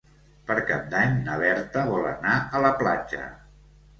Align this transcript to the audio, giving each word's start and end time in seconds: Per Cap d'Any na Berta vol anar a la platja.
Per 0.45 0.53
Cap 0.69 0.87
d'Any 0.93 1.19
na 1.27 1.35
Berta 1.43 1.83
vol 1.91 2.09
anar 2.13 2.39
a 2.61 2.65
la 2.67 2.71
platja. 2.83 3.29